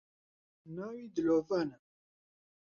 ناوی 0.75 1.05
دلۆڤانە 1.15 1.77